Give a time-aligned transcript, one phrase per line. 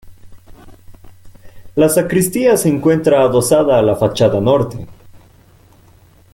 [1.75, 4.87] La sacristía se encuentra adosada a la fachada norte.